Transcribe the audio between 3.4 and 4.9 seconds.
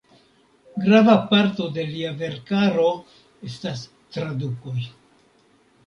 estas tradukoj.